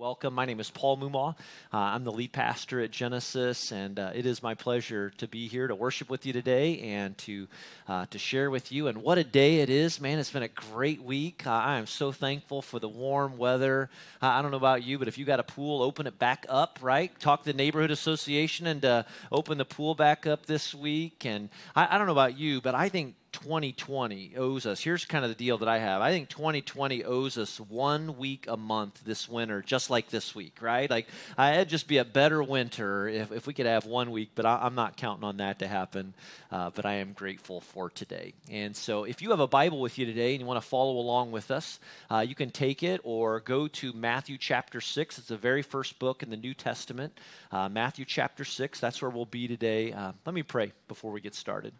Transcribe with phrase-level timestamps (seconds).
[0.00, 0.32] welcome.
[0.32, 1.36] My name is Paul Mumaw.
[1.74, 5.46] Uh, I'm the lead pastor at Genesis, and uh, it is my pleasure to be
[5.46, 7.46] here to worship with you today and to
[7.86, 8.88] uh, to share with you.
[8.88, 10.18] And what a day it is, man!
[10.18, 11.46] It's been a great week.
[11.46, 13.90] Uh, I am so thankful for the warm weather.
[14.22, 16.46] Uh, I don't know about you, but if you got a pool, open it back
[16.48, 17.12] up, right?
[17.20, 21.26] Talk to the neighborhood association and uh, open the pool back up this week.
[21.26, 24.80] And I, I don't know about you, but I think 2020 owes us.
[24.80, 26.02] Here's kind of the deal that I have.
[26.02, 30.60] I think 2020 owes us one week a month this winter, just like this week,
[30.60, 30.90] right?
[30.90, 31.06] Like,
[31.38, 34.66] it'd just be a better winter if, if we could have one week, but I,
[34.66, 36.14] am not counting on that to happen.
[36.50, 38.34] Uh, but I am grateful for today.
[38.50, 40.98] And so, if you have a Bible with you today and you want to follow
[40.98, 41.78] along with us,
[42.10, 45.18] uh, you can take it or go to Matthew chapter 6.
[45.18, 47.18] It's the very first book in the New Testament.
[47.52, 49.92] Uh, Matthew chapter 6, that's where we'll be today.
[49.92, 51.72] Uh, let me pray before we get started.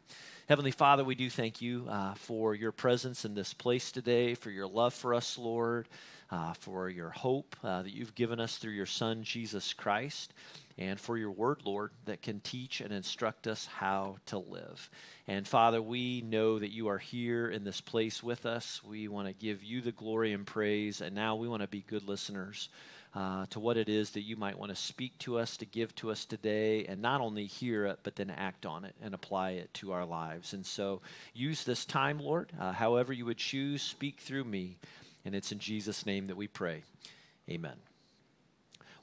[0.51, 4.51] Heavenly Father, we do thank you uh, for your presence in this place today, for
[4.51, 5.87] your love for us, Lord,
[6.29, 10.35] uh, for your hope uh, that you've given us through your Son, Jesus Christ,
[10.81, 14.91] and for your word, Lord, that can teach and instruct us how to live.
[15.29, 18.81] And Father, we know that you are here in this place with us.
[18.83, 21.85] We want to give you the glory and praise, and now we want to be
[21.87, 22.71] good listeners
[23.15, 25.95] uh, to what it is that you might want to speak to us, to give
[25.97, 29.51] to us today, and not only hear it, but then act on it and apply
[29.51, 30.55] it to our lives.
[30.55, 31.03] And so
[31.35, 34.79] use this time, Lord, uh, however you would choose, speak through me.
[35.27, 36.83] And it's in Jesus' name that we pray.
[37.51, 37.90] Amen.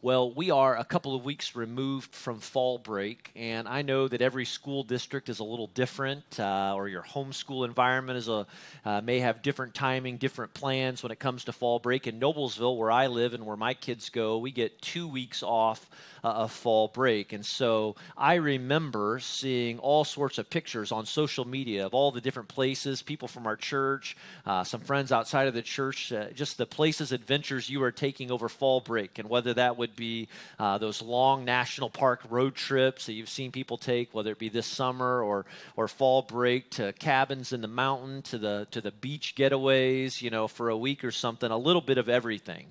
[0.04, 4.22] Well, we are a couple of weeks removed from fall break, and I know that
[4.22, 8.46] every school district is a little different, uh, or your homeschool environment is a
[8.86, 12.06] uh, may have different timing, different plans when it comes to fall break.
[12.06, 15.90] In Noblesville, where I live and where my kids go, we get two weeks off
[16.24, 21.44] uh, of fall break, and so I remember seeing all sorts of pictures on social
[21.44, 25.56] media of all the different places, people from our church, uh, some friends outside of
[25.56, 29.56] the church, uh, just the places, adventures you are taking over fall break, and whether
[29.56, 30.28] that would would be
[30.60, 34.50] uh, those long national park road trips that you've seen people take, whether it be
[34.50, 38.92] this summer or, or fall break to cabins in the mountain, to the, to the
[38.92, 42.68] beach getaways, you know, for a week or something, a little bit of everything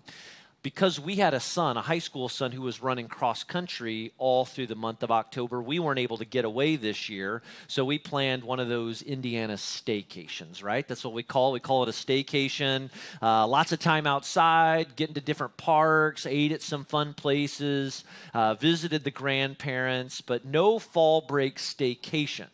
[0.66, 4.44] because we had a son, a high school son, who was running cross country all
[4.44, 7.40] through the month of October, we weren't able to get away this year.
[7.68, 10.84] So we planned one of those Indiana staycations, right?
[10.88, 11.52] That's what we call it.
[11.52, 12.90] We call it a staycation.
[13.22, 18.02] Uh, lots of time outside, getting to different parks, ate at some fun places,
[18.34, 22.48] uh, visited the grandparents, but no fall break staycation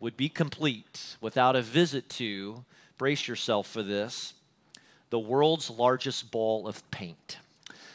[0.00, 2.66] would be complete without a visit to,
[2.98, 4.34] brace yourself for this,
[5.10, 7.38] the world's largest ball of paint.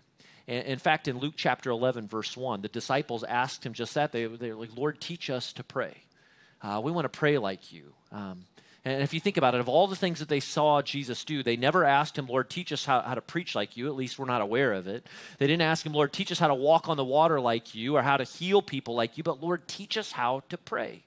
[0.50, 4.12] And in fact, in Luke chapter 11, verse 1, the disciples asked him just that.
[4.12, 5.94] They, they were like, Lord, teach us to pray.
[6.62, 7.94] Uh, we want to pray like you.
[8.12, 8.46] Um,
[8.86, 11.44] and if you think about it, of all the things that they saw Jesus do,
[11.44, 13.88] they never asked him, Lord, teach us how, how, to preach like you.
[13.88, 15.06] At least we're not aware of it.
[15.38, 17.98] They didn't ask him, Lord, teach us how to walk on the water like you
[17.98, 21.04] or how to heal people like you, but Lord, teach us how to pray.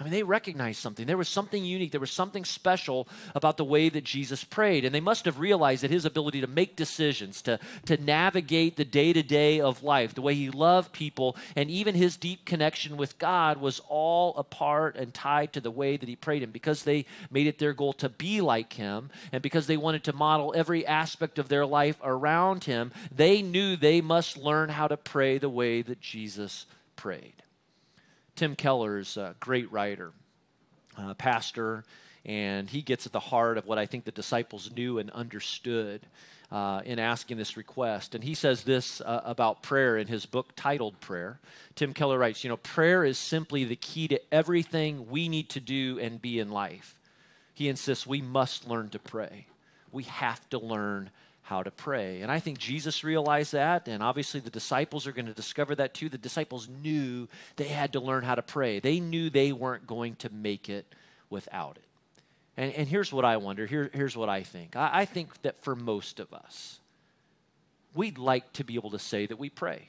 [0.00, 1.06] I mean, they recognized something.
[1.06, 1.90] There was something unique.
[1.90, 4.86] There was something special about the way that Jesus prayed.
[4.86, 8.84] And they must have realized that his ability to make decisions, to, to navigate the
[8.86, 12.96] day to day of life, the way he loved people, and even his deep connection
[12.96, 16.42] with God was all a part and tied to the way that he prayed.
[16.42, 20.04] And because they made it their goal to be like him, and because they wanted
[20.04, 24.88] to model every aspect of their life around him, they knew they must learn how
[24.88, 26.64] to pray the way that Jesus
[26.96, 27.34] prayed.
[28.40, 30.12] Tim Keller is a great writer,
[30.96, 31.84] uh, pastor,
[32.24, 36.06] and he gets at the heart of what I think the disciples knew and understood
[36.50, 38.14] uh, in asking this request.
[38.14, 41.38] And he says this uh, about prayer in his book titled Prayer.
[41.74, 45.60] Tim Keller writes, You know, prayer is simply the key to everything we need to
[45.60, 46.98] do and be in life.
[47.52, 49.48] He insists we must learn to pray.
[49.92, 51.10] We have to learn
[51.50, 52.22] how to pray.
[52.22, 55.94] And I think Jesus realized that, and obviously the disciples are going to discover that
[55.94, 56.08] too.
[56.08, 57.26] The disciples knew
[57.56, 60.86] they had to learn how to pray, they knew they weren't going to make it
[61.28, 61.84] without it.
[62.56, 65.60] And, and here's what I wonder Here, here's what I think I, I think that
[65.64, 66.78] for most of us,
[67.94, 69.88] we'd like to be able to say that we pray.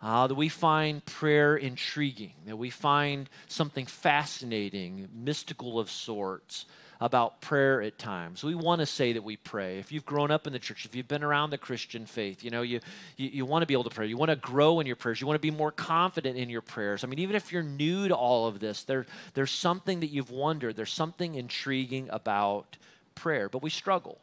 [0.00, 6.66] Uh, that we find prayer intriguing, that we find something fascinating, mystical of sorts
[7.00, 8.42] about prayer at times.
[8.42, 9.78] We want to say that we pray.
[9.78, 12.50] If you've grown up in the church, if you've been around the Christian faith, you
[12.50, 12.80] know, you,
[13.16, 14.06] you, you want to be able to pray.
[14.06, 15.20] You want to grow in your prayers.
[15.20, 17.04] You want to be more confident in your prayers.
[17.04, 20.30] I mean, even if you're new to all of this, there, there's something that you've
[20.30, 20.76] wondered.
[20.76, 22.76] There's something intriguing about
[23.14, 24.18] prayer, but we struggle.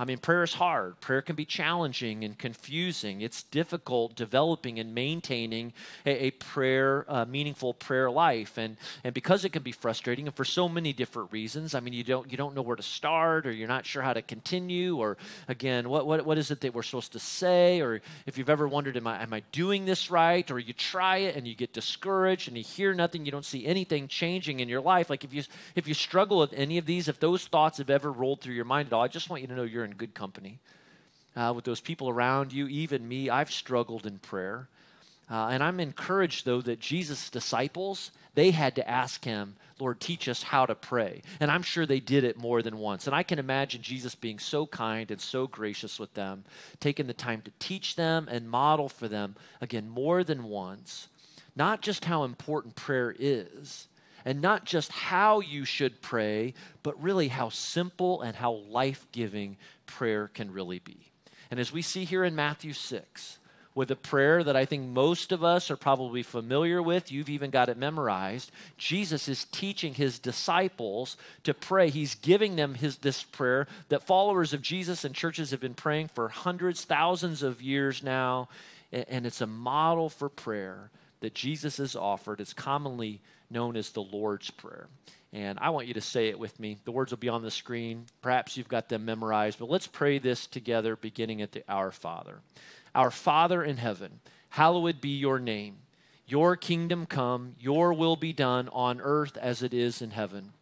[0.00, 0.98] I mean, prayer is hard.
[1.02, 3.20] Prayer can be challenging and confusing.
[3.20, 5.74] It's difficult developing and maintaining
[6.06, 10.34] a, a prayer, uh, meaningful prayer life, and and because it can be frustrating, and
[10.34, 11.74] for so many different reasons.
[11.74, 14.14] I mean, you don't you don't know where to start, or you're not sure how
[14.14, 15.18] to continue, or
[15.48, 18.66] again, what what, what is it that we're supposed to say, or if you've ever
[18.66, 21.74] wondered, am I am I doing this right, or you try it and you get
[21.74, 25.10] discouraged and you hear nothing, you don't see anything changing in your life.
[25.10, 25.42] Like if you
[25.74, 28.64] if you struggle with any of these, if those thoughts have ever rolled through your
[28.64, 30.58] mind at all, I just want you to know you're in good company.
[31.36, 34.68] Uh, with those people around you, even me, I've struggled in prayer.
[35.30, 40.28] Uh, and I'm encouraged, though, that Jesus' disciples, they had to ask him, Lord, teach
[40.28, 41.22] us how to pray.
[41.38, 43.06] And I'm sure they did it more than once.
[43.06, 46.44] And I can imagine Jesus being so kind and so gracious with them,
[46.80, 51.08] taking the time to teach them and model for them, again, more than once,
[51.56, 53.86] not just how important prayer is,
[54.24, 59.56] and not just how you should pray, but really how simple and how life giving
[59.86, 61.10] prayer can really be.
[61.50, 63.38] And as we see here in Matthew 6,
[63.74, 67.12] with a prayer that I think most of us are probably familiar with.
[67.12, 68.50] You've even got it memorized.
[68.76, 71.88] Jesus is teaching his disciples to pray.
[71.88, 76.08] He's giving them his, this prayer that followers of Jesus and churches have been praying
[76.08, 78.48] for hundreds, thousands of years now.
[78.92, 80.90] And it's a model for prayer
[81.20, 82.40] that Jesus has offered.
[82.40, 83.20] is commonly
[83.50, 84.88] known as the Lord's Prayer.
[85.32, 86.78] And I want you to say it with me.
[86.84, 88.06] The words will be on the screen.
[88.20, 92.40] Perhaps you've got them memorized, but let's pray this together, beginning at the Our Father.
[92.94, 95.76] Our Father in heaven, hallowed be your name.
[96.26, 100.52] Your kingdom come, your will be done on earth as it is in heaven.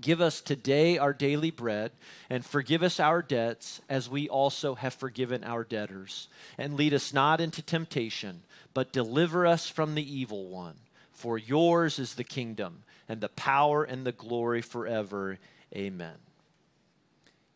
[0.00, 1.90] Give us today our daily bread,
[2.28, 6.28] and forgive us our debts as we also have forgiven our debtors.
[6.58, 8.42] And lead us not into temptation,
[8.76, 10.74] but deliver us from the evil one.
[11.14, 15.38] For yours is the kingdom, and the power, and the glory forever.
[15.74, 16.16] Amen.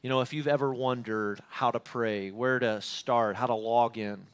[0.00, 3.98] You know, if you've ever wondered how to pray, where to start, how to log
[3.98, 4.28] in,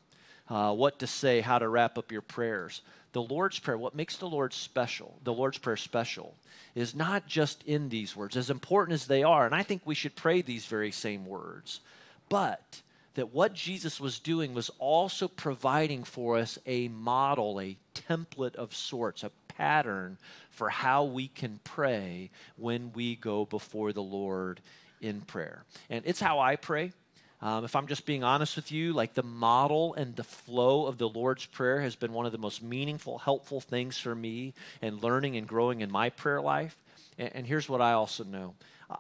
[0.49, 4.17] uh, what to say, how to wrap up your prayers, the Lord's Prayer, what makes
[4.19, 6.37] the Lord special, the Lord's Prayer special,
[6.77, 9.97] is not just in these words, as important as they are, and I think we
[9.97, 11.81] should pray these very same words,
[12.29, 12.81] but
[13.17, 18.75] that what Jesus was doing was also providing for us a model, a template of
[18.75, 20.19] sorts, a pattern
[20.51, 24.61] for how we can pray when we go before the Lord
[25.01, 25.65] in prayer.
[25.89, 26.93] And it's how I pray.
[27.41, 30.99] Um, if I'm just being honest with you, like the model and the flow of
[30.99, 34.99] the Lord's Prayer has been one of the most meaningful, helpful things for me in
[34.99, 36.77] learning and growing in my prayer life.
[37.19, 38.55] And, and here's what I also know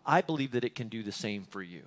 [0.05, 1.83] I believe that it can do the same for you.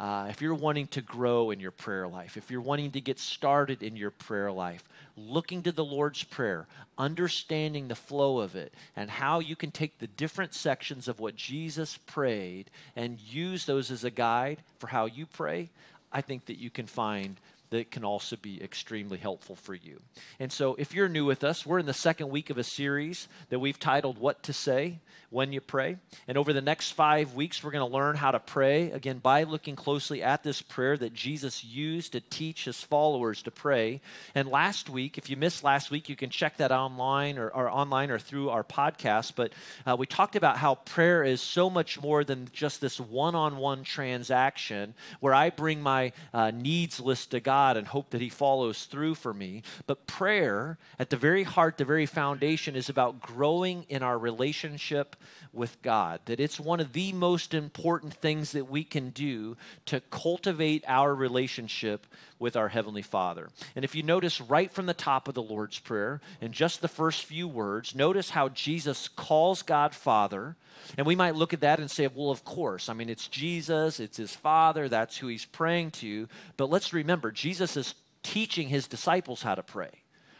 [0.00, 3.18] Uh, if you're wanting to grow in your prayer life, if you're wanting to get
[3.18, 4.82] started in your prayer life,
[5.14, 6.66] looking to the Lord's Prayer,
[6.96, 11.36] understanding the flow of it, and how you can take the different sections of what
[11.36, 15.68] Jesus prayed and use those as a guide for how you pray,
[16.10, 17.36] I think that you can find
[17.70, 20.00] that can also be extremely helpful for you.
[20.40, 23.28] And so, if you're new with us, we're in the second week of a series
[23.48, 24.98] that we've titled What to Say
[25.30, 25.96] When You Pray.
[26.26, 29.44] And over the next five weeks, we're going to learn how to pray, again, by
[29.44, 34.00] looking closely at this prayer that Jesus used to teach his followers to pray.
[34.34, 37.70] And last week, if you missed last week, you can check that online or, or
[37.70, 39.34] online or through our podcast.
[39.36, 39.52] But
[39.86, 43.58] uh, we talked about how prayer is so much more than just this one on
[43.58, 48.22] one transaction where I bring my uh, needs list to God God and hope that
[48.22, 49.62] He follows through for me.
[49.86, 55.14] But prayer, at the very heart, the very foundation, is about growing in our relationship
[55.52, 56.20] with God.
[56.24, 61.14] That it's one of the most important things that we can do to cultivate our
[61.14, 62.06] relationship
[62.40, 63.50] with our Heavenly Father.
[63.76, 66.88] And if you notice right from the top of the Lord's Prayer, in just the
[66.88, 70.56] first few words, notice how Jesus calls God Father.
[70.98, 72.88] And we might look at that and say, well, of course.
[72.88, 76.26] I mean, it's Jesus, it's his Father, that's who he's praying to.
[76.56, 79.90] But let's remember, Jesus is teaching his disciples how to pray.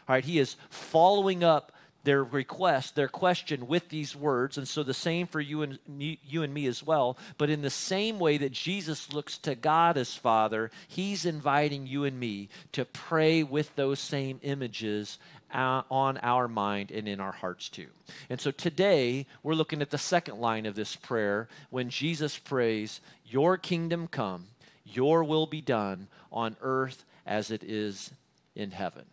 [0.09, 1.71] All right, he is following up
[2.03, 4.57] their request, their question with these words.
[4.57, 7.17] And so the same for you and me, you and me as well.
[7.37, 12.03] But in the same way that Jesus looks to God as Father, he's inviting you
[12.03, 15.19] and me to pray with those same images
[15.53, 17.87] uh, on our mind and in our hearts too.
[18.29, 23.01] And so today we're looking at the second line of this prayer when Jesus prays,
[23.25, 24.47] Your kingdom come,
[24.85, 28.11] your will be done on earth as it is
[28.55, 29.05] in heaven.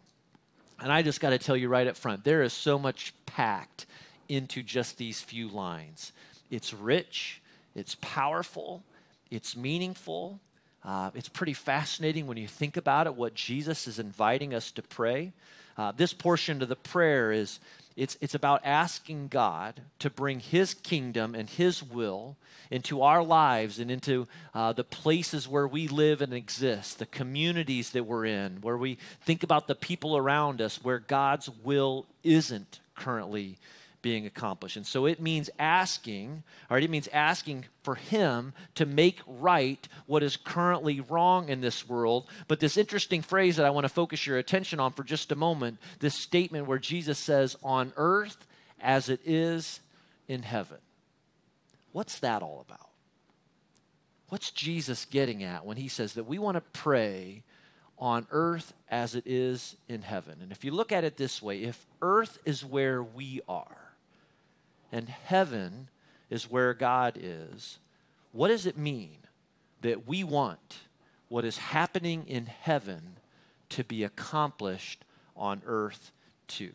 [0.80, 3.87] And I just got to tell you right up front, there is so much packed
[4.28, 6.12] into just these few lines.
[6.50, 7.40] It's rich,
[7.75, 8.82] it's powerful,
[9.30, 10.40] it's meaningful.
[10.85, 14.82] Uh, it's pretty fascinating when you think about it, what Jesus is inviting us to
[14.82, 15.32] pray.
[15.78, 17.61] Uh, this portion of the prayer is
[17.97, 22.37] it's, it's about asking God to bring His kingdom and His will
[22.70, 27.90] into our lives and into uh, the places where we live and exist, the communities
[27.90, 32.80] that we're in, where we think about the people around us, where God's will isn't
[32.94, 33.58] currently
[34.00, 34.76] being accomplished.
[34.76, 39.87] And so it means asking, all right, it means asking for Him to make right
[40.07, 42.26] what is currently wrong in this world.
[42.47, 45.37] But this interesting phrase that I want to focus your attention on for just a
[45.37, 48.47] moment this statement where Jesus says, on earth
[48.81, 49.81] as it is
[50.28, 50.78] in heaven.
[51.93, 52.88] What's that all about?
[54.28, 57.43] What's Jesus getting at when he says that we want to pray
[57.99, 60.38] on earth as it is in heaven?
[60.43, 63.88] And if you look at it this way, if earth is where we are,
[64.92, 65.88] and heaven
[66.30, 67.78] is where God is,
[68.33, 69.18] what does it mean
[69.80, 70.78] that we want
[71.28, 73.18] what is happening in heaven
[73.71, 75.04] to be accomplished
[75.37, 76.12] on earth
[76.47, 76.73] too?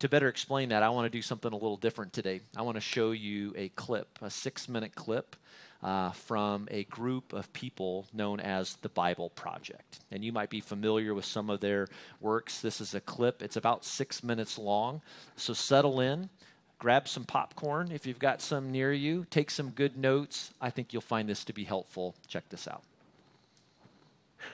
[0.00, 2.40] To better explain that, I want to do something a little different today.
[2.56, 5.36] I want to show you a clip, a six minute clip
[5.82, 10.00] uh, from a group of people known as the Bible Project.
[10.10, 11.88] And you might be familiar with some of their
[12.20, 12.60] works.
[12.60, 15.02] This is a clip, it's about six minutes long.
[15.36, 16.28] So settle in
[16.82, 20.50] grab some popcorn if you've got some near you, take some good notes.
[20.60, 22.16] I think you'll find this to be helpful.
[22.26, 22.82] Check this out.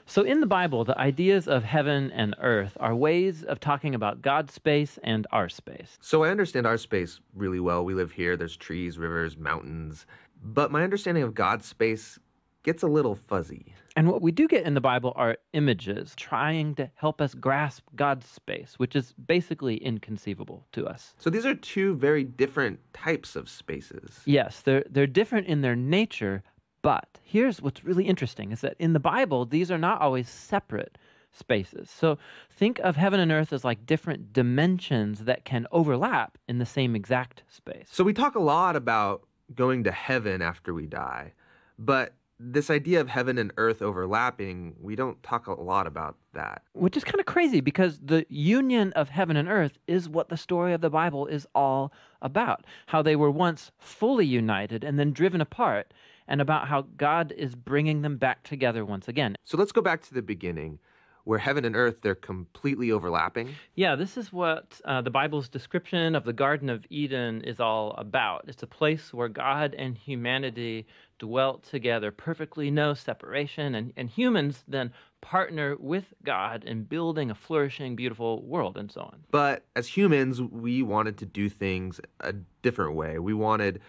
[0.04, 4.20] So, in the Bible, the ideas of heaven and earth are ways of talking about
[4.20, 5.96] God's space and our space.
[6.02, 7.82] So, I understand our space really well.
[7.82, 10.04] We live here, there's trees, rivers, mountains.
[10.44, 12.18] But my understanding of God's space
[12.62, 13.74] gets a little fuzzy.
[13.96, 17.84] And what we do get in the Bible are images trying to help us grasp
[17.96, 21.14] God's space, which is basically inconceivable to us.
[21.18, 24.20] So these are two very different types of spaces.
[24.24, 26.42] Yes, they're they're different in their nature,
[26.82, 30.98] but here's what's really interesting is that in the Bible these are not always separate
[31.32, 31.90] spaces.
[31.90, 32.18] So
[32.50, 36.94] think of heaven and earth as like different dimensions that can overlap in the same
[36.96, 37.88] exact space.
[37.90, 41.32] So we talk a lot about going to heaven after we die,
[41.78, 46.62] but this idea of heaven and earth overlapping, we don't talk a lot about that.
[46.72, 50.36] Which is kind of crazy because the union of heaven and earth is what the
[50.36, 51.92] story of the Bible is all
[52.22, 52.64] about.
[52.86, 55.92] How they were once fully united and then driven apart,
[56.28, 59.34] and about how God is bringing them back together once again.
[59.44, 60.78] So let's go back to the beginning
[61.24, 66.14] where heaven and earth they're completely overlapping yeah this is what uh, the bible's description
[66.14, 70.86] of the garden of eden is all about it's a place where god and humanity
[71.18, 77.34] dwelt together perfectly no separation and, and humans then partner with God in building a
[77.34, 79.24] flourishing, beautiful world and so on.
[79.30, 83.18] But as humans, we wanted to do things a different way.
[83.18, 83.80] We wanted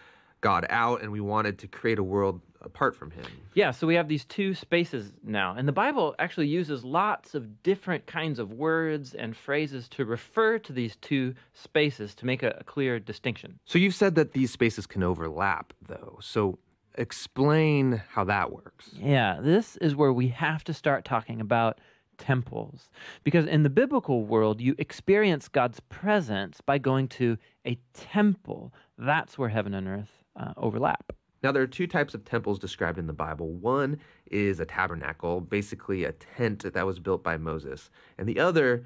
[0.41, 3.25] God out and we wanted to create a world apart from him.
[3.53, 5.55] Yeah, so we have these two spaces now.
[5.57, 10.59] And the Bible actually uses lots of different kinds of words and phrases to refer
[10.59, 13.59] to these two spaces to make a, a clear distinction.
[13.65, 16.19] So you've said that these spaces can overlap, though.
[16.21, 16.59] So
[16.99, 18.91] explain how that works.
[18.93, 21.79] Yeah, this is where we have to start talking about
[22.17, 22.89] temples.
[23.23, 28.73] Because in the biblical world, you experience God's presence by going to a temple.
[28.97, 31.13] That's where heaven and earth uh, overlap.
[31.41, 33.53] Now, there are two types of temples described in the Bible.
[33.53, 38.85] One is a tabernacle, basically a tent that was built by Moses, and the other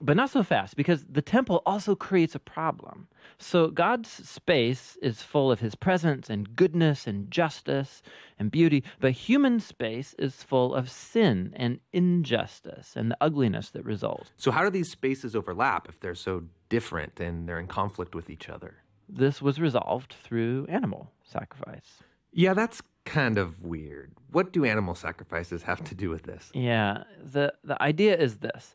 [0.00, 3.08] But not so fast, because the temple also creates a problem.
[3.38, 8.02] So God's space is full of his presence and goodness and justice
[8.38, 13.84] and beauty, but human space is full of sin and injustice and the ugliness that
[13.84, 14.30] results.
[14.36, 18.30] So, how do these spaces overlap if they're so different and they're in conflict with
[18.30, 18.76] each other?
[19.08, 22.02] This was resolved through animal sacrifice.
[22.32, 24.12] Yeah, that's kind of weird.
[24.30, 26.50] What do animal sacrifices have to do with this?
[26.52, 28.74] Yeah, the, the idea is this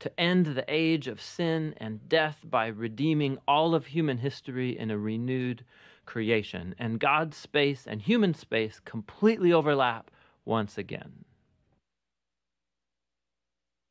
[0.00, 4.90] to end the age of sin and death by redeeming all of human history in
[4.90, 5.64] a renewed
[6.06, 6.74] creation.
[6.78, 10.10] And God's space and human space completely overlap
[10.44, 11.24] once again.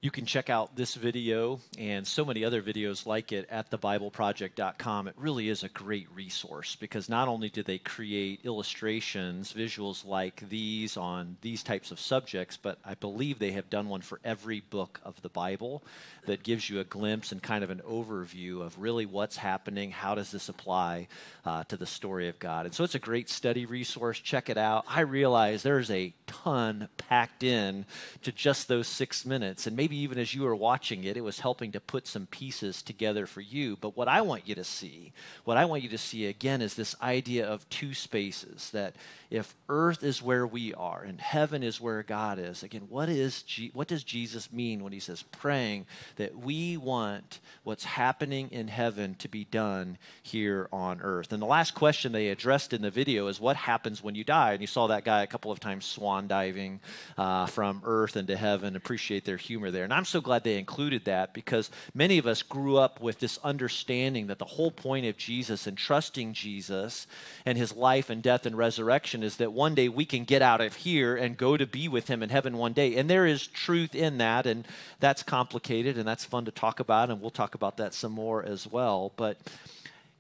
[0.03, 5.07] You can check out this video and so many other videos like it at thebibleproject.com.
[5.07, 10.49] It really is a great resource because not only do they create illustrations, visuals like
[10.49, 14.59] these on these types of subjects, but I believe they have done one for every
[14.59, 15.85] book of the Bible
[16.25, 20.15] that gives you a glimpse and kind of an overview of really what's happening, how
[20.15, 21.07] does this apply
[21.45, 22.65] uh, to the story of God.
[22.65, 24.19] And so it's a great study resource.
[24.19, 24.83] Check it out.
[24.85, 27.85] I realize there's a ton packed in
[28.23, 29.65] to just those six minutes.
[29.65, 32.81] And maybe even as you were watching it, it was helping to put some pieces
[32.81, 33.77] together for you.
[33.79, 35.13] But what I want you to see,
[35.45, 38.95] what I want you to see again, is this idea of two spaces that
[39.29, 43.43] if earth is where we are and heaven is where God is, again, what, is
[43.43, 45.85] G- what does Jesus mean when he says praying
[46.17, 51.31] that we want what's happening in heaven to be done here on earth?
[51.33, 54.53] And the last question they addressed in the video is what happens when you die?
[54.53, 56.79] And you saw that guy a couple of times swan diving
[57.17, 58.75] uh, from earth into heaven.
[58.75, 59.82] Appreciate their humor there.
[59.83, 63.39] And I'm so glad they included that because many of us grew up with this
[63.43, 67.07] understanding that the whole point of Jesus and trusting Jesus
[67.45, 70.61] and his life and death and resurrection is that one day we can get out
[70.61, 72.95] of here and go to be with him in heaven one day.
[72.95, 74.67] And there is truth in that, and
[74.99, 78.43] that's complicated and that's fun to talk about, and we'll talk about that some more
[78.43, 79.11] as well.
[79.15, 79.37] But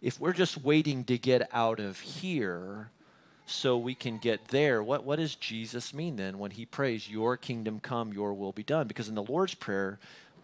[0.01, 2.89] if we're just waiting to get out of here,
[3.45, 4.81] so we can get there.
[4.81, 8.63] What, what does Jesus mean then when he prays, Your kingdom come, your will be
[8.63, 8.87] done?
[8.87, 9.99] Because in the Lord's Prayer,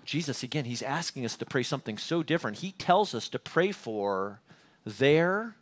[0.05, 2.57] Jesus, again, he's asking us to pray something so different.
[2.57, 4.41] He tells us to pray for
[4.85, 5.55] there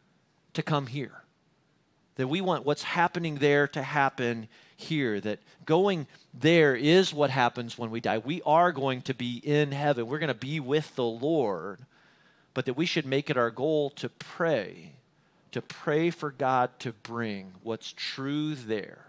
[0.54, 1.23] to come here
[2.17, 7.78] that we want what's happening there to happen here, that going there is what happens
[7.78, 8.17] when we die.
[8.17, 11.80] We are going to be in heaven, we're going to be with the Lord,
[12.54, 14.93] but that we should make it our goal to pray,
[15.52, 19.06] to pray for God to bring what's true there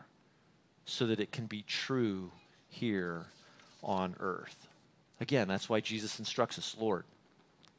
[0.84, 2.30] so that it can be true
[2.68, 3.26] here
[3.82, 4.68] on earth.
[5.20, 7.04] Again, that's why Jesus instructs us, Lord,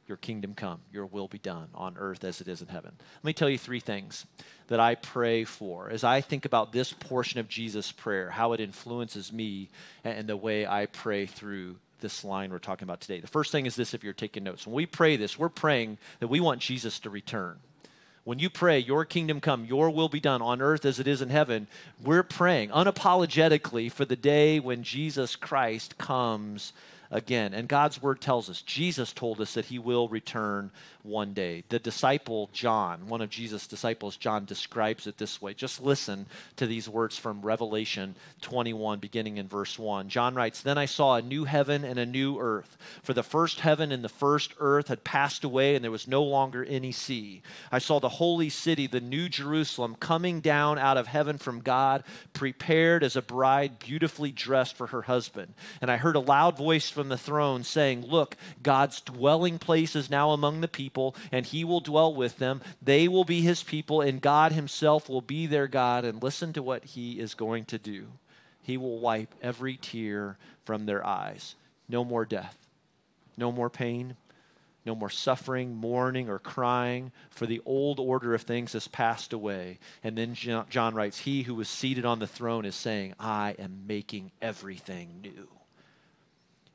[0.07, 2.91] your kingdom come, your will be done on earth as it is in heaven.
[3.17, 4.25] Let me tell you three things
[4.67, 8.59] that I pray for as I think about this portion of Jesus' prayer, how it
[8.59, 9.69] influences me
[10.03, 13.19] and the way I pray through this line we're talking about today.
[13.19, 14.65] The first thing is this if you're taking notes.
[14.65, 17.59] When we pray this, we're praying that we want Jesus to return.
[18.29, 21.23] When you pray, Your kingdom come, Your will be done on earth as it is
[21.23, 21.65] in heaven,
[21.99, 26.71] we're praying unapologetically for the day when Jesus Christ comes
[27.11, 27.53] again.
[27.53, 30.71] And God's word tells us, Jesus told us that he will return
[31.03, 31.63] one day.
[31.69, 35.53] The disciple John, one of Jesus' disciples, John, describes it this way.
[35.53, 40.09] Just listen to these words from Revelation 21, beginning in verse 1.
[40.09, 43.61] John writes, Then I saw a new heaven and a new earth, for the first
[43.61, 47.41] heaven and the first earth had passed away, and there was no longer any sea.
[47.71, 52.03] I saw the holy city, the new Jerusalem, coming down out of heaven from God,
[52.33, 55.53] prepared as a bride beautifully dressed for her husband.
[55.81, 60.09] And I heard a loud voice from the throne saying, Look, God's dwelling place is
[60.09, 62.59] now among the people, and he will dwell with them.
[62.81, 66.03] They will be his people, and God himself will be their God.
[66.03, 68.07] And listen to what he is going to do.
[68.63, 71.55] He will wipe every tear from their eyes.
[71.87, 72.57] No more death,
[73.37, 74.17] no more pain,
[74.85, 79.79] no more suffering, mourning, or crying, for the old order of things has passed away.
[80.03, 83.87] And then John writes, He who was seated on the throne is saying, I am
[83.87, 85.47] making everything new.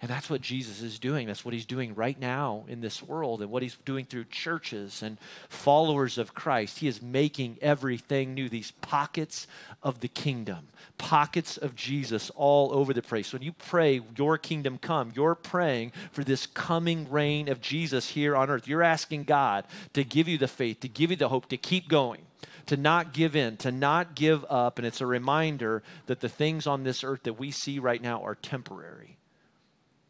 [0.03, 1.27] And that's what Jesus is doing.
[1.27, 5.03] That's what he's doing right now in this world and what he's doing through churches
[5.03, 5.17] and
[5.49, 6.81] followers of Christ.
[6.81, 9.47] He is making everything new, these pockets
[9.83, 13.33] of the kingdom, pockets of Jesus all over the place.
[13.33, 18.37] When you pray, Your kingdom come, you're praying for this coming reign of Jesus here
[18.37, 18.69] on earth.
[18.69, 21.89] You're asking God to give you the faith, to give you the hope, to keep
[21.89, 22.21] going
[22.67, 24.79] to not give in, to not give up.
[24.79, 28.23] And it's a reminder that the things on this earth that we see right now
[28.23, 29.14] are temporary.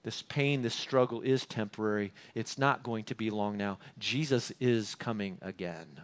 [0.05, 2.13] This pain, this struggle is temporary.
[2.35, 3.79] It's not going to be long now.
[3.99, 6.03] Jesus is coming again.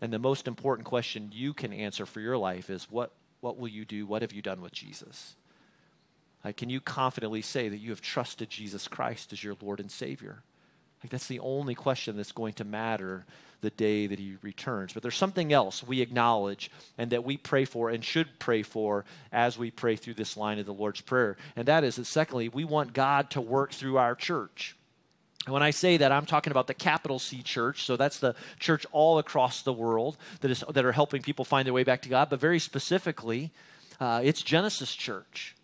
[0.00, 3.68] And the most important question you can answer for your life is what, what will
[3.68, 4.04] you do?
[4.04, 5.36] What have you done with Jesus?
[6.44, 9.90] Like, can you confidently say that you have trusted Jesus Christ as your Lord and
[9.90, 10.42] Savior?
[11.06, 13.26] Like, that's the only question that's going to matter
[13.60, 14.92] the day that he returns.
[14.92, 19.04] But there's something else we acknowledge and that we pray for and should pray for
[19.30, 21.36] as we pray through this line of the Lord's Prayer.
[21.54, 24.74] And that is that, secondly, we want God to work through our church.
[25.44, 27.84] And when I say that, I'm talking about the capital C church.
[27.84, 31.64] So that's the church all across the world that, is, that are helping people find
[31.64, 32.30] their way back to God.
[32.30, 33.52] But very specifically,
[34.00, 35.55] uh, it's Genesis Church.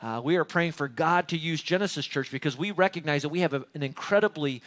[0.00, 3.40] Uh, we are praying for God to use Genesis Church because we recognize that we
[3.40, 4.62] have a, an incredibly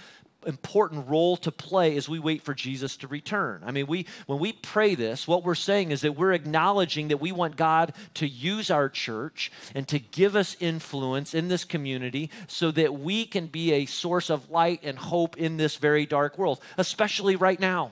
[0.46, 3.62] important role to play as we wait for Jesus to return.
[3.65, 7.17] I mean, we when we pray this, what we're saying is that we're acknowledging that
[7.17, 12.30] we want God to use our church and to give us influence in this community
[12.48, 16.38] so that we can be a source of light and hope in this very dark
[16.38, 17.91] world, especially right now.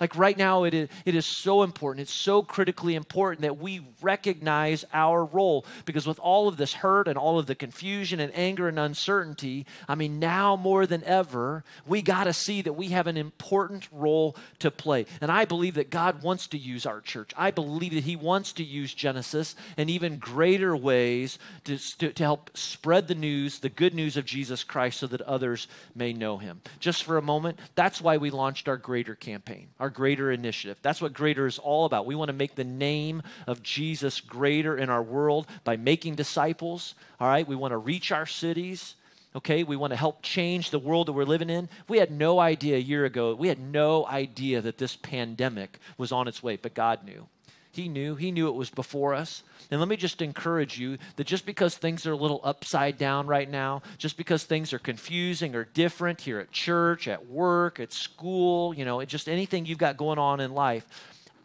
[0.00, 2.02] Like right now, it is, it is so important.
[2.02, 7.08] It's so critically important that we recognize our role because with all of this hurt
[7.08, 11.64] and all of the confusion and anger and uncertainty, I mean, now more than ever,
[11.86, 15.06] we got to see that we have an important role to play.
[15.20, 17.32] And I believe that God wants to use our church.
[17.36, 22.22] I believe that He wants to use Genesis in even greater ways to, to, to
[22.22, 26.38] help spread the news, the good news of Jesus Christ, so that others may know
[26.38, 26.60] Him.
[26.78, 29.68] Just for a moment, that's why we launched our Greater campaign.
[29.80, 30.76] Our our greater initiative.
[30.82, 32.04] That's what greater is all about.
[32.04, 36.94] We want to make the name of Jesus greater in our world by making disciples.
[37.18, 38.96] All right, we want to reach our cities.
[39.34, 41.70] Okay, we want to help change the world that we're living in.
[41.88, 46.12] We had no idea a year ago, we had no idea that this pandemic was
[46.12, 47.26] on its way, but God knew.
[47.70, 48.14] He knew.
[48.14, 49.42] He knew it was before us.
[49.70, 53.26] And let me just encourage you that just because things are a little upside down
[53.26, 57.92] right now, just because things are confusing or different here at church, at work, at
[57.92, 60.86] school, you know, just anything you've got going on in life,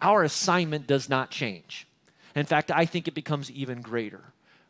[0.01, 1.87] our assignment does not change.
[2.35, 4.21] In fact, I think it becomes even greater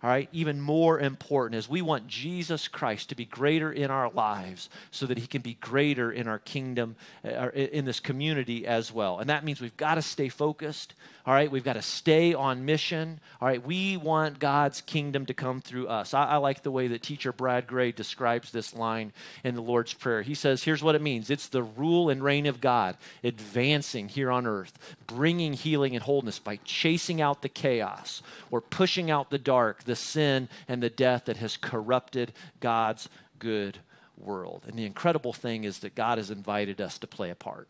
[0.04, 4.10] all right, even more important is we want Jesus Christ to be greater in our
[4.10, 8.92] lives so that he can be greater in our kingdom, uh, in this community as
[8.92, 9.20] well.
[9.20, 10.94] And that means we've got to stay focused,
[11.26, 15.34] all right, we've got to stay on mission, all right, we want God's kingdom to
[15.34, 16.14] come through us.
[16.14, 19.14] I, I like the way that teacher Brad Gray describes this line
[19.46, 20.22] in the Lord's Prayer.
[20.22, 24.32] He says, here's what it means it's the rule and reign of God advancing here
[24.32, 29.38] on earth, bringing healing and wholeness by chasing out the chaos or pushing out the
[29.38, 33.78] dark, the the sin and the death that has corrupted God's good
[34.18, 34.64] world.
[34.68, 37.68] And the incredible thing is that God has invited us to play a part,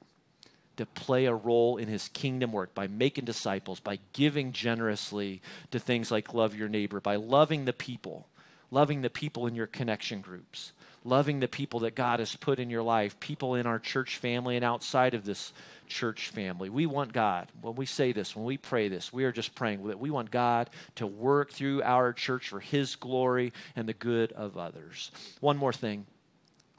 [0.77, 5.79] to play a role in his kingdom work by making disciples, by giving generously to
[5.79, 8.29] things like love your neighbor, by loving the people,
[8.71, 10.71] loving the people in your connection groups,
[11.03, 14.55] loving the people that God has put in your life, people in our church family
[14.55, 15.53] and outside of this
[15.87, 16.69] church family.
[16.69, 19.85] We want God, when we say this, when we pray this, we are just praying
[19.87, 24.31] that we want God to work through our church for His glory and the good
[24.31, 25.11] of others.
[25.39, 26.05] One more thing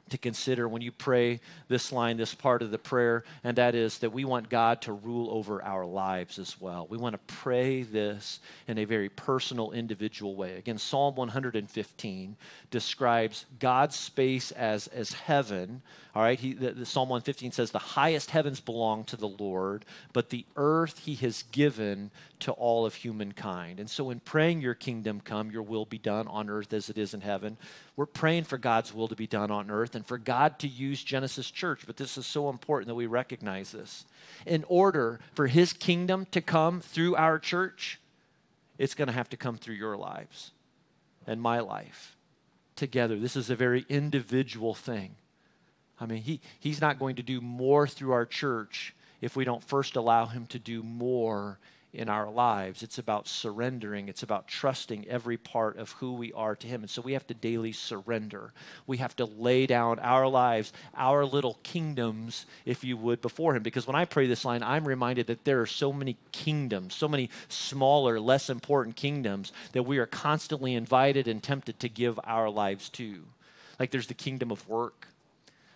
[0.09, 3.97] to consider when you pray this line, this part of the prayer, and that is
[3.99, 6.85] that we want God to rule over our lives as well.
[6.87, 10.57] We want to pray this in a very personal, individual way.
[10.57, 12.37] Again, Psalm 115
[12.69, 15.81] describes God's space as, as heaven.
[16.13, 19.85] All right, he, the, the Psalm 115 says, The highest heavens belong to the Lord,
[20.13, 23.79] but the earth he has given to all of humankind.
[23.79, 26.97] And so, in praying, Your kingdom come, Your will be done on earth as it
[26.97, 27.57] is in heaven,
[27.95, 31.01] we're praying for God's will to be done on earth and for God to use
[31.01, 31.83] Genesis Church.
[31.85, 34.05] But this is so important that we recognize this.
[34.45, 37.99] In order for His kingdom to come through our church,
[38.77, 40.51] it's going to have to come through your lives
[41.25, 42.17] and my life
[42.75, 43.17] together.
[43.17, 45.15] This is a very individual thing.
[45.97, 49.63] I mean, he, He's not going to do more through our church if we don't
[49.63, 51.59] first allow Him to do more
[51.95, 52.83] in our lives.
[52.83, 56.81] It's about surrendering, it's about trusting every part of who we are to Him.
[56.81, 58.53] And so we have to daily surrender.
[58.85, 63.63] We have to lay down our lives, our little kingdoms, if you would, before Him.
[63.63, 67.07] Because when I pray this line, I'm reminded that there are so many kingdoms, so
[67.07, 72.49] many smaller, less important kingdoms that we are constantly invited and tempted to give our
[72.49, 73.23] lives to.
[73.79, 75.07] Like there's the kingdom of work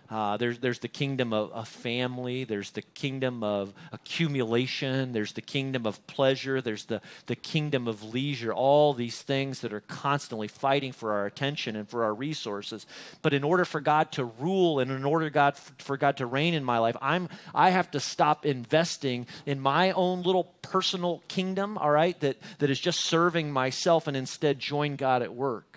[0.09, 2.43] uh, there's, there's the kingdom of, of family.
[2.43, 5.11] There's the kingdom of accumulation.
[5.11, 6.61] There's the kingdom of pleasure.
[6.61, 8.51] There's the, the kingdom of leisure.
[8.51, 12.87] All these things that are constantly fighting for our attention and for our resources.
[13.21, 16.55] But in order for God to rule and in order God, for God to reign
[16.55, 21.77] in my life, I'm, I have to stop investing in my own little personal kingdom,
[21.77, 25.69] all right, that, that is just serving myself and instead join God at work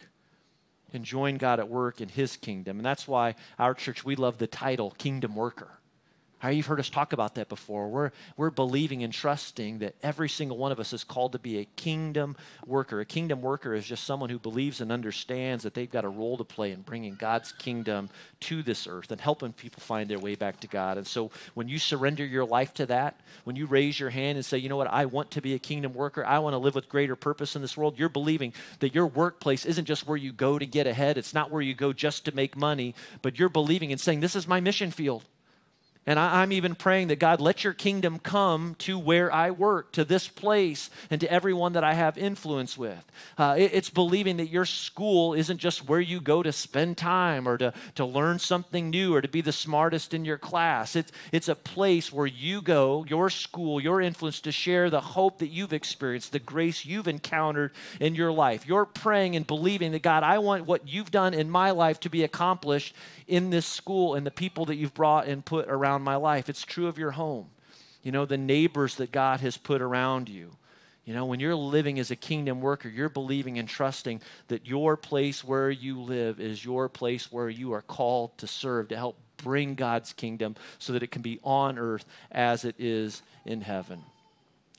[0.92, 2.78] and join God at work in his kingdom.
[2.78, 5.78] And that's why our church, we love the title Kingdom Worker.
[6.50, 7.88] You've heard us talk about that before.
[7.88, 11.58] We're, we're believing and trusting that every single one of us is called to be
[11.58, 13.00] a kingdom worker.
[13.00, 16.36] A kingdom worker is just someone who believes and understands that they've got a role
[16.38, 20.34] to play in bringing God's kingdom to this earth and helping people find their way
[20.34, 20.98] back to God.
[20.98, 24.44] And so when you surrender your life to that, when you raise your hand and
[24.44, 26.74] say, you know what, I want to be a kingdom worker, I want to live
[26.74, 30.32] with greater purpose in this world, you're believing that your workplace isn't just where you
[30.32, 33.48] go to get ahead, it's not where you go just to make money, but you're
[33.48, 35.22] believing and saying, this is my mission field.
[36.04, 39.92] And I, am even praying that God, let your kingdom come to where I work,
[39.92, 43.04] to this place, and to everyone that I have influence with.
[43.38, 47.46] Uh, it, it's believing that your school isn't just where you go to spend time
[47.46, 50.96] or to, to learn something new or to be the smartest in your class.
[50.96, 55.38] It's, it's a place where you go, your school, your influence, to share the hope
[55.38, 58.66] that you've experienced, the grace you've encountered in your life.
[58.66, 62.10] You're praying and believing that, God, I want what you've done in my life to
[62.10, 62.96] be accomplished
[63.28, 66.48] in this school and the people that you've brought and put around my life.
[66.48, 67.50] It's true of your home.
[68.02, 70.52] You know, the neighbors that God has put around you.
[71.04, 74.96] You know, when you're living as a kingdom worker, you're believing and trusting that your
[74.96, 79.18] place where you live is your place where you are called to serve, to help
[79.36, 84.02] bring God's kingdom so that it can be on earth as it is in heaven.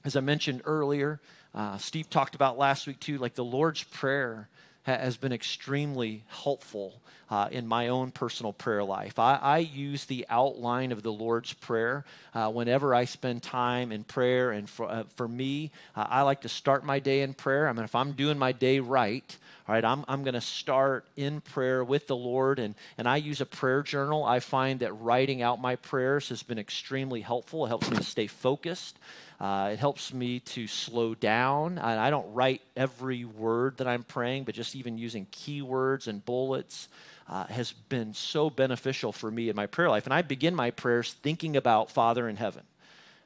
[0.06, 1.19] As I mentioned earlier,
[1.54, 4.49] uh, Steve talked about last week too, like the Lord's Prayer
[4.84, 6.93] has been extremely helpful
[7.30, 9.17] uh, in my own personal prayer life.
[9.17, 14.04] I, I, use the outline of the Lord's Prayer uh, whenever I spend time in
[14.04, 14.52] prayer.
[14.52, 17.67] And for, uh, for me, uh, I like to start my day in prayer.
[17.67, 21.06] I mean, if I'm doing my day right, all right, I'm, I'm going to start
[21.15, 24.26] in prayer with the Lord, and, and I use a prayer journal.
[24.26, 27.65] I find that writing out my prayers has been extremely helpful.
[27.65, 29.00] It helps me to stay focused.
[29.43, 31.77] Uh, it helps me to slow down.
[31.77, 36.23] I, I, don't write every word that I'm praying, but just even using keywords and
[36.23, 36.88] bullets
[37.27, 40.06] uh, has been so beneficial for me in my prayer life.
[40.06, 42.63] And I begin my prayers thinking about Father in heaven.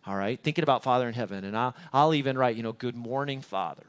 [0.08, 1.43] All right, thinking about Father in heaven.
[1.43, 3.86] And I'll, I'll even write, you know, good morning, Father.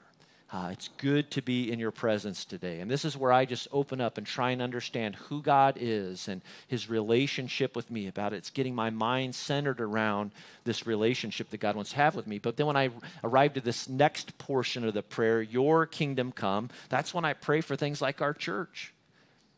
[0.51, 2.81] Uh, it's good to be in your presence today.
[2.81, 6.27] And this is where I just open up and try and understand who God is
[6.27, 8.37] and his relationship with me about it.
[8.39, 10.31] It's getting my mind centered around
[10.65, 12.39] this relationship that God wants to have with me.
[12.39, 12.89] But then when I
[13.23, 17.61] arrive at this next portion of the prayer, your kingdom come, that's when I pray
[17.61, 18.95] for things like our church.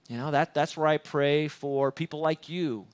[0.09, 2.87] You know, that, that's where I pray for people like you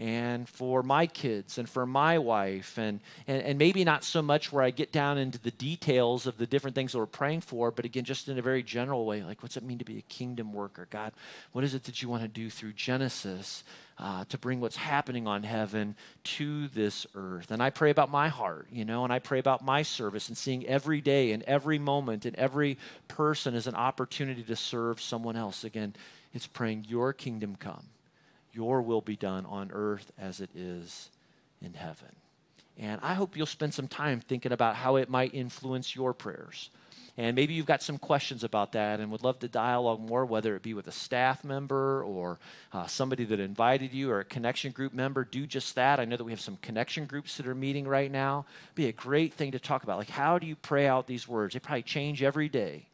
[0.00, 4.50] and for my kids and for my wife and, and, and maybe not so much
[4.50, 7.70] where i get down into the details of the different things that we're praying for
[7.70, 10.02] but again just in a very general way like what's it mean to be a
[10.02, 10.88] kingdom worker?
[10.90, 11.12] God
[11.52, 13.62] what is it that you want to do through genesis
[13.98, 17.50] uh, to bring what's happening on heaven to this earth?
[17.50, 20.36] And i pray about my heart you know and i pray about my service and
[20.36, 25.36] seeing every day and every moment and every person as an opportunity to serve someone
[25.36, 25.62] else.
[25.62, 25.94] Again
[26.32, 27.84] it's praying your kingdom come
[28.52, 31.10] your will be done on earth as it is
[31.62, 32.14] in heaven.
[32.78, 36.70] And I hope you'll spend some time thinking about how it might influence your prayers.
[37.16, 40.56] And maybe you've got some questions about that and would love to dialogue more, whether
[40.56, 42.38] it be with a staff member or
[42.72, 45.24] uh, somebody that invited you or a connection group member.
[45.24, 46.00] Do just that.
[46.00, 48.46] I know that we have some connection groups that are meeting right now.
[48.74, 49.98] Be a great thing to talk about.
[49.98, 51.52] Like, how do you pray out these words?
[51.52, 52.86] They probably change every day.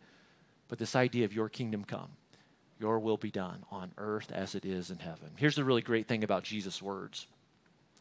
[0.69, 2.09] But this idea of your kingdom come
[2.79, 5.31] your will be done on earth as it is in heaven.
[5.37, 7.27] Here's the really great thing about Jesus' words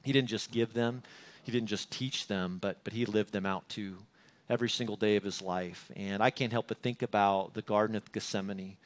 [0.03, 1.03] He didn't just give them,
[1.43, 3.97] He didn't just teach them, but, but He lived them out too
[4.49, 5.91] every single day of His life.
[5.95, 8.77] And I can't help but think about the Garden of Gethsemane.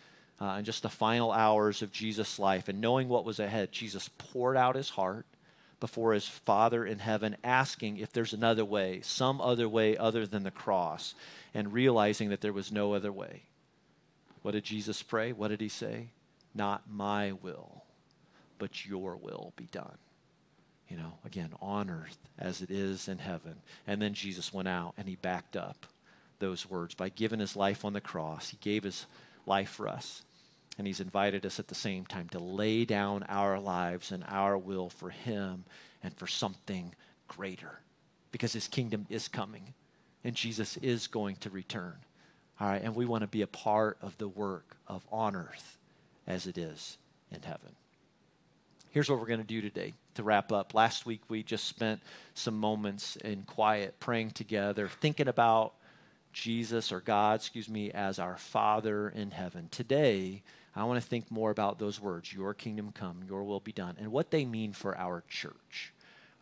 [0.41, 4.09] Uh, and just the final hours of Jesus' life, and knowing what was ahead, Jesus
[4.17, 5.25] poured out his heart
[5.79, 10.43] before his Father in heaven, asking if there's another way, some other way other than
[10.43, 11.13] the cross,
[11.53, 13.43] and realizing that there was no other way.
[14.41, 15.31] What did Jesus pray?
[15.31, 16.07] What did he say?
[16.55, 17.83] Not my will,
[18.57, 19.97] but your will be done.
[20.87, 23.55] You know, again, on earth as it is in heaven.
[23.85, 25.85] And then Jesus went out and he backed up
[26.39, 28.49] those words by giving his life on the cross.
[28.49, 29.05] He gave his
[29.45, 30.23] life for us.
[30.77, 34.57] And he's invited us at the same time to lay down our lives and our
[34.57, 35.65] will for him
[36.01, 36.95] and for something
[37.27, 37.81] greater
[38.31, 39.73] because his kingdom is coming
[40.23, 41.95] and Jesus is going to return.
[42.59, 45.77] All right, and we want to be a part of the work of on earth
[46.27, 46.97] as it is
[47.31, 47.71] in heaven.
[48.91, 50.73] Here's what we're going to do today to wrap up.
[50.73, 52.01] Last week we just spent
[52.33, 55.73] some moments in quiet praying together, thinking about
[56.33, 59.69] Jesus or God, excuse me, as our Father in heaven.
[59.71, 60.41] Today,
[60.75, 63.95] I want to think more about those words, your kingdom come, your will be done,
[63.99, 65.93] and what they mean for our church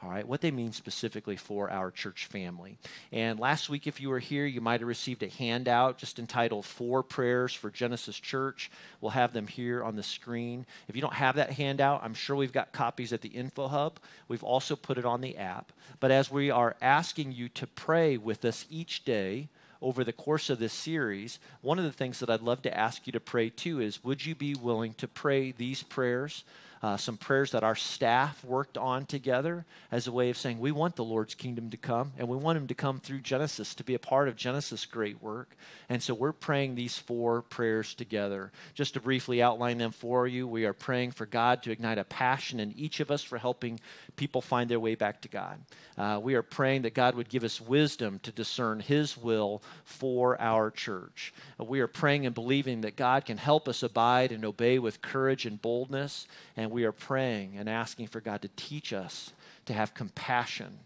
[0.03, 2.77] all right, what they mean specifically for our church family.
[3.11, 6.65] And last week, if you were here, you might have received a handout just entitled
[6.65, 8.69] Four Prayers for Genesis Church.
[9.01, 10.67] We'll have them here on the screen.
[10.87, 13.99] If you don't have that handout, I'm sure we've got copies at the Info Hub.
[14.27, 15.71] We've also put it on the app.
[15.99, 19.49] But as we are asking you to pray with us each day,
[19.81, 23.05] over the course of this series, one of the things that I'd love to ask
[23.05, 26.43] you to pray too is would you be willing to pray these prayers
[26.81, 30.71] uh, some prayers that our staff worked on together as a way of saying we
[30.71, 33.83] want the Lord's kingdom to come and we want him to come through Genesis to
[33.83, 35.55] be a part of Genesis' great work.
[35.89, 38.51] And so we're praying these four prayers together.
[38.73, 42.03] Just to briefly outline them for you, we are praying for God to ignite a
[42.03, 43.79] passion in each of us for helping
[44.15, 45.59] people find their way back to God.
[45.97, 50.39] Uh, we are praying that God would give us wisdom to discern his will for
[50.39, 51.33] our church.
[51.59, 55.45] We are praying and believing that God can help us abide and obey with courage
[55.45, 56.27] and boldness.
[56.55, 59.33] And we are praying and asking for God to teach us
[59.65, 60.79] to have compassion,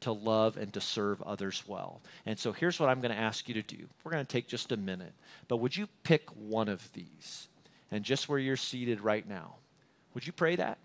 [0.00, 2.00] to love, and to serve others well.
[2.24, 3.86] And so here's what I'm going to ask you to do.
[4.02, 5.12] We're going to take just a minute,
[5.48, 7.48] but would you pick one of these?
[7.90, 9.56] And just where you're seated right now,
[10.14, 10.78] would you pray that?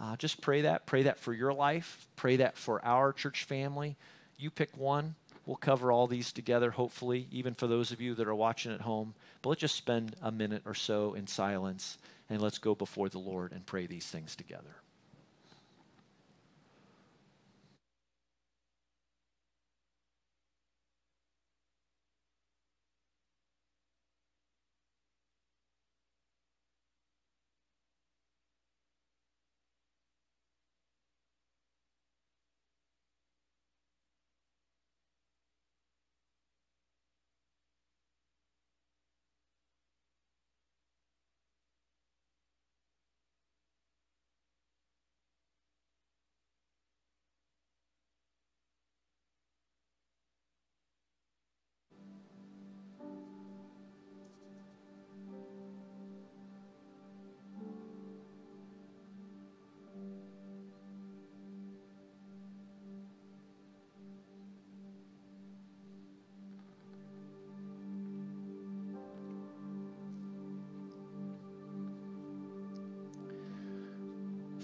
[0.00, 0.86] Uh, just pray that.
[0.86, 2.06] Pray that for your life.
[2.16, 3.96] Pray that for our church family.
[4.36, 5.14] You pick one.
[5.46, 8.80] We'll cover all these together, hopefully, even for those of you that are watching at
[8.80, 9.14] home.
[9.40, 11.98] But let's just spend a minute or so in silence
[12.28, 14.76] and let's go before the Lord and pray these things together.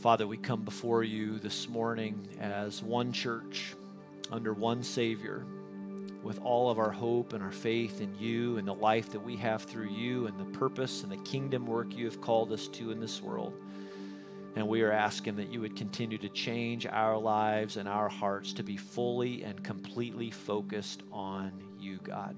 [0.03, 3.76] Father, we come before you this morning as one church
[4.32, 5.46] under one Savior
[6.24, 9.36] with all of our hope and our faith in you and the life that we
[9.36, 12.90] have through you and the purpose and the kingdom work you have called us to
[12.90, 13.55] in this world.
[14.57, 18.53] And we are asking that you would continue to change our lives and our hearts
[18.55, 22.34] to be fully and completely focused on you, God.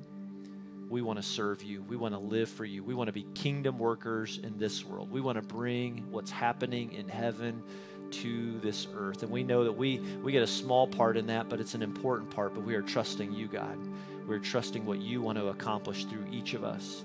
[0.89, 1.83] We want to serve you.
[1.83, 2.85] We want to live for you.
[2.85, 5.11] We want to be kingdom workers in this world.
[5.11, 7.63] We want to bring what's happening in heaven
[8.11, 9.23] to this earth.
[9.23, 11.83] And we know that we, we get a small part in that, but it's an
[11.83, 12.55] important part.
[12.55, 13.79] But we are trusting you, God.
[14.27, 17.05] We're trusting what you want to accomplish through each of us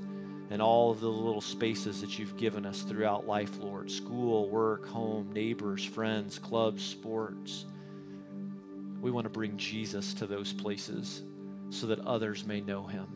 [0.49, 4.85] and all of the little spaces that you've given us throughout life, Lord school, work,
[4.87, 7.65] home, neighbors, friends, clubs, sports.
[9.01, 11.23] We want to bring Jesus to those places
[11.69, 13.07] so that others may know him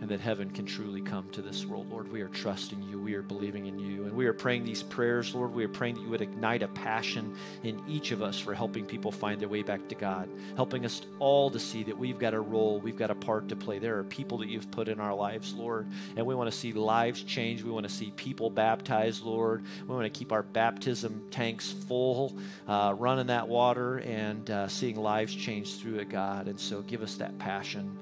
[0.00, 2.10] and that heaven can truly come to this world, Lord.
[2.12, 2.98] We are trusting you.
[2.98, 4.04] We are believing in you.
[4.04, 5.54] And we are praying these prayers, Lord.
[5.54, 8.84] We are praying that you would ignite a passion in each of us for helping
[8.84, 12.34] people find their way back to God, helping us all to see that we've got
[12.34, 13.78] a role, we've got a part to play.
[13.78, 15.86] There are people that you've put in our lives, Lord,
[16.16, 17.62] and we want to see lives change.
[17.62, 19.64] We want to see people baptized, Lord.
[19.86, 22.36] We want to keep our baptism tanks full,
[22.68, 26.48] uh, running that water, and uh, seeing lives change through it, God.
[26.48, 27.96] And so give us that passion.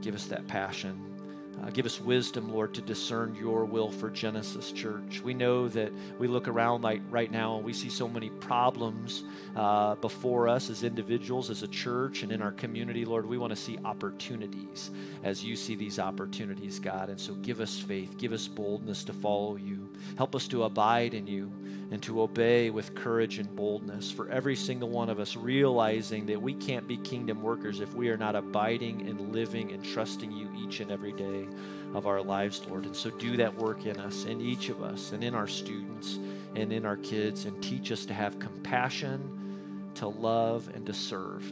[0.00, 1.17] Give us that passion.
[1.62, 5.20] Uh, give us wisdom, Lord, to discern your will for Genesis Church.
[5.22, 9.24] We know that we look around like right now and we see so many problems
[9.56, 13.26] uh, before us as individuals, as a church, and in our community, Lord.
[13.26, 14.90] We want to see opportunities
[15.24, 17.08] as you see these opportunities, God.
[17.08, 19.92] And so give us faith, give us boldness to follow you.
[20.16, 21.52] Help us to abide in you
[21.90, 26.40] and to obey with courage and boldness for every single one of us, realizing that
[26.40, 30.50] we can't be kingdom workers if we are not abiding and living and trusting you
[30.58, 31.46] each and every day
[31.94, 32.84] of our lives, Lord.
[32.84, 36.18] And so do that work in us, in each of us, and in our students
[36.54, 41.42] and in our kids, and teach us to have compassion, to love, and to serve.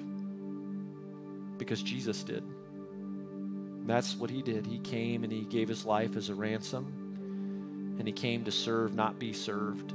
[1.56, 2.44] Because Jesus did.
[3.86, 4.66] That's what he did.
[4.66, 8.94] He came and he gave his life as a ransom, and he came to serve,
[8.94, 9.94] not be served.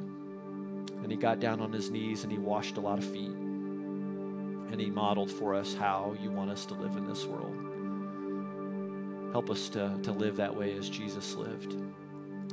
[1.04, 3.32] And he got down on his knees and he washed a lot of feet.
[3.32, 7.56] And he modeled for us how you want us to live in this world.
[9.32, 11.74] Help us to, to live that way as Jesus lived.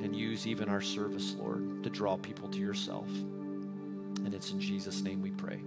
[0.01, 3.09] And use even our service, Lord, to draw people to yourself.
[3.09, 5.61] And it's in Jesus' name we pray.